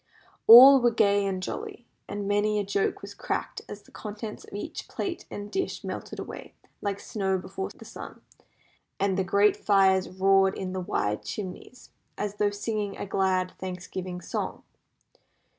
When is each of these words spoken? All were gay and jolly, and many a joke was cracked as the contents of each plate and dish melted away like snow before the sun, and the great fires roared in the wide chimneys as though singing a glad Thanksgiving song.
All 0.47 0.81
were 0.81 0.89
gay 0.89 1.23
and 1.27 1.43
jolly, 1.43 1.85
and 2.07 2.27
many 2.27 2.57
a 2.57 2.63
joke 2.63 3.03
was 3.03 3.13
cracked 3.13 3.61
as 3.69 3.83
the 3.83 3.91
contents 3.91 4.43
of 4.45 4.51
each 4.55 4.87
plate 4.87 5.27
and 5.29 5.51
dish 5.51 5.83
melted 5.83 6.17
away 6.17 6.55
like 6.81 6.99
snow 6.99 7.37
before 7.37 7.69
the 7.69 7.85
sun, 7.85 8.21
and 8.99 9.15
the 9.15 9.23
great 9.23 9.55
fires 9.55 10.09
roared 10.09 10.57
in 10.57 10.73
the 10.73 10.81
wide 10.81 11.21
chimneys 11.23 11.91
as 12.17 12.37
though 12.37 12.49
singing 12.49 12.97
a 12.97 13.05
glad 13.05 13.51
Thanksgiving 13.59 14.21
song. 14.21 14.63